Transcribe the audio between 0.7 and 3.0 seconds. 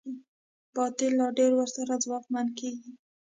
باطل لا ډېر ورسره ځواکمن کېږي.